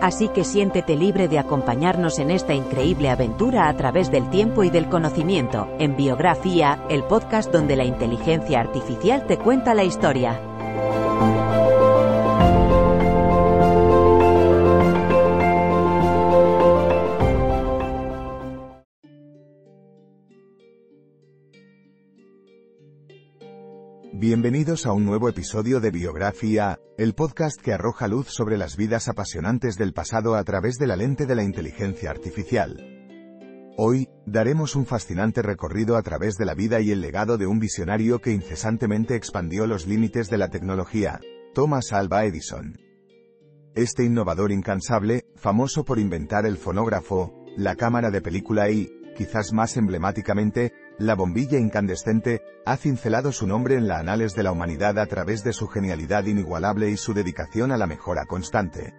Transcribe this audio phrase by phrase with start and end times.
[0.00, 4.70] Así que siéntete libre de acompañarnos en esta increíble aventura a través del tiempo y
[4.70, 10.40] del conocimiento, en Biografía, el podcast donde la inteligencia artificial te cuenta la historia.
[24.20, 29.06] Bienvenidos a un nuevo episodio de Biografía, el podcast que arroja luz sobre las vidas
[29.06, 32.76] apasionantes del pasado a través de la lente de la inteligencia artificial.
[33.76, 37.60] Hoy, daremos un fascinante recorrido a través de la vida y el legado de un
[37.60, 41.20] visionario que incesantemente expandió los límites de la tecnología,
[41.54, 42.76] Thomas Alva Edison.
[43.76, 49.76] Este innovador incansable, famoso por inventar el fonógrafo, la cámara de película y, quizás más
[49.76, 55.06] emblemáticamente, la bombilla incandescente, ha cincelado su nombre en la anales de la humanidad a
[55.06, 58.94] través de su genialidad inigualable y su dedicación a la mejora constante.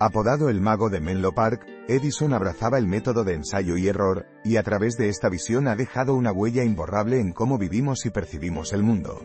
[0.00, 4.56] Apodado el mago de Menlo Park, Edison abrazaba el método de ensayo y error, y
[4.56, 8.72] a través de esta visión ha dejado una huella imborrable en cómo vivimos y percibimos
[8.72, 9.20] el mundo.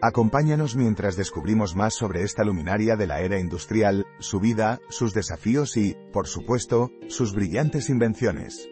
[0.00, 5.76] Acompáñanos mientras descubrimos más sobre esta luminaria de la era industrial, su vida, sus desafíos
[5.76, 8.68] y, por supuesto, sus brillantes invenciones.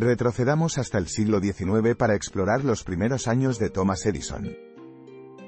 [0.00, 4.48] Retrocedamos hasta el siglo XIX para explorar los primeros años de Thomas Edison.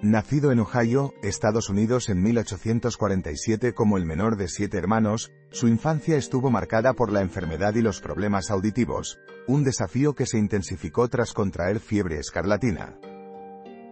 [0.03, 6.17] Nacido en Ohio, Estados Unidos en 1847 como el menor de siete hermanos, su infancia
[6.17, 11.33] estuvo marcada por la enfermedad y los problemas auditivos, un desafío que se intensificó tras
[11.33, 12.99] contraer fiebre escarlatina.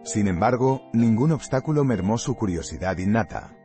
[0.03, 3.55] Sin embargo, ningún obstáculo mermó su curiosidad innata.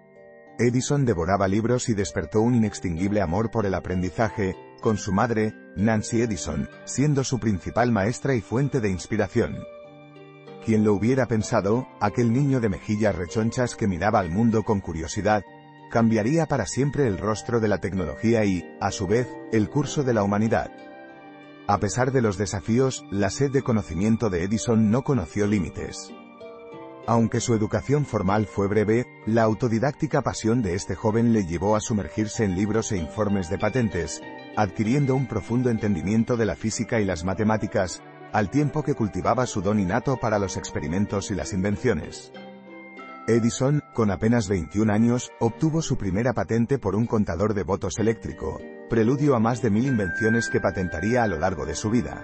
[0.61, 4.55] Edison devoraba libros y despertó un inextinguible amor por el aprendizaje,
[4.85, 9.65] con su madre, Nancy Edison, siendo su principal maestra y fuente de inspiración.
[10.63, 15.43] Quien lo hubiera pensado, aquel niño de mejillas rechonchas que miraba al mundo con curiosidad,
[15.91, 20.13] cambiaría para siempre el rostro de la tecnología y, a su vez, el curso de
[20.13, 20.71] la humanidad.
[21.67, 26.13] A pesar de los desafíos, la sed de conocimiento de Edison no conoció límites.
[27.07, 31.81] Aunque su educación formal fue breve, la autodidáctica pasión de este joven le llevó a
[31.81, 34.23] sumergirse en libros e informes de patentes,
[34.57, 39.63] adquiriendo un profundo entendimiento de la física y las matemáticas, al tiempo que cultivaba su
[39.63, 42.33] don innato para los experimentos y las invenciones.
[43.27, 48.61] Edison, con apenas 21 años, obtuvo su primera patente por un contador de votos eléctrico,
[48.91, 52.23] preludio a más de mil invenciones que patentaría a lo largo de su vida.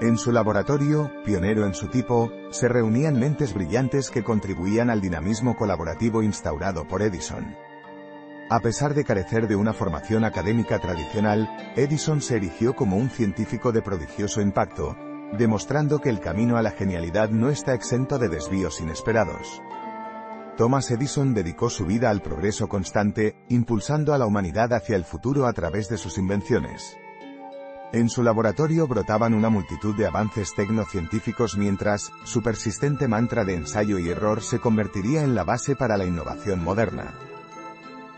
[0.00, 5.56] En su laboratorio, pionero en su tipo, se reunían mentes brillantes que contribuían al dinamismo
[5.56, 7.56] colaborativo instaurado por Edison.
[8.50, 13.72] A pesar de carecer de una formación académica tradicional, Edison se erigió como un científico
[13.72, 14.96] de prodigioso impacto,
[15.36, 19.60] demostrando que el camino a la genialidad no está exento de desvíos inesperados.
[20.56, 25.46] Thomas Edison dedicó su vida al progreso constante, impulsando a la humanidad hacia el futuro
[25.46, 26.96] a través de sus invenciones.
[27.92, 33.98] En su laboratorio brotaban una multitud de avances tecnocientíficos mientras, su persistente mantra de ensayo
[33.98, 37.27] y error se convertiría en la base para la innovación moderna.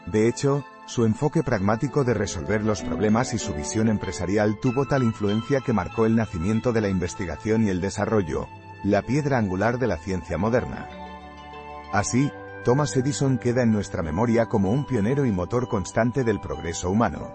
[0.07, 5.03] De hecho, su enfoque pragmático de resolver los problemas y su visión empresarial tuvo tal
[5.03, 8.49] influencia que marcó el nacimiento de la investigación y el desarrollo,
[8.83, 10.89] la piedra angular de la ciencia moderna.
[11.93, 12.33] Así,
[12.65, 17.35] Thomas Edison queda en nuestra memoria como un pionero y motor constante del progreso humano.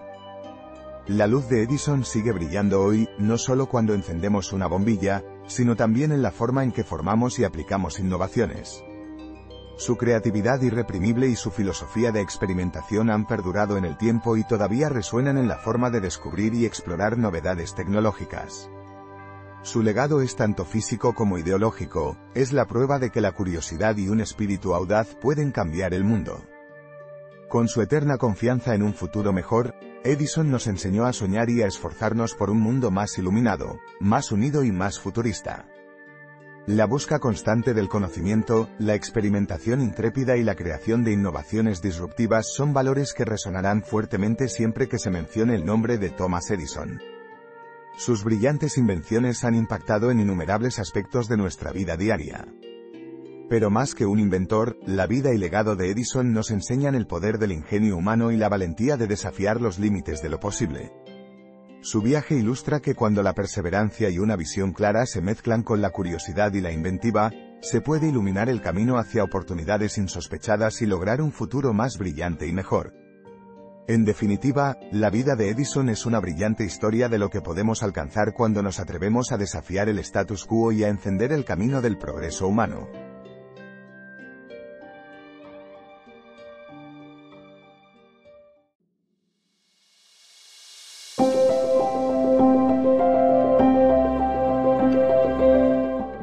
[1.06, 6.12] La luz de Edison sigue brillando hoy, no solo cuando encendemos una bombilla, sino también
[6.12, 8.82] en la forma en que formamos y aplicamos innovaciones.
[9.76, 14.88] Su creatividad irreprimible y su filosofía de experimentación han perdurado en el tiempo y todavía
[14.88, 18.70] resuenan en la forma de descubrir y explorar novedades tecnológicas.
[19.60, 24.08] Su legado es tanto físico como ideológico, es la prueba de que la curiosidad y
[24.08, 26.42] un espíritu audaz pueden cambiar el mundo.
[27.50, 29.74] Con su eterna confianza en un futuro mejor,
[30.04, 34.64] Edison nos enseñó a soñar y a esforzarnos por un mundo más iluminado, más unido
[34.64, 35.66] y más futurista.
[36.66, 42.72] La busca constante del conocimiento, la experimentación intrépida y la creación de innovaciones disruptivas son
[42.72, 47.00] valores que resonarán fuertemente siempre que se mencione el nombre de Thomas Edison.
[47.96, 52.48] Sus brillantes invenciones han impactado en innumerables aspectos de nuestra vida diaria.
[53.48, 57.38] Pero más que un inventor, la vida y legado de Edison nos enseñan el poder
[57.38, 60.90] del ingenio humano y la valentía de desafiar los límites de lo posible.
[61.86, 65.90] Su viaje ilustra que cuando la perseverancia y una visión clara se mezclan con la
[65.90, 67.30] curiosidad y la inventiva,
[67.60, 72.52] se puede iluminar el camino hacia oportunidades insospechadas y lograr un futuro más brillante y
[72.52, 72.92] mejor.
[73.86, 78.34] En definitiva, la vida de Edison es una brillante historia de lo que podemos alcanzar
[78.34, 82.48] cuando nos atrevemos a desafiar el status quo y a encender el camino del progreso
[82.48, 83.05] humano.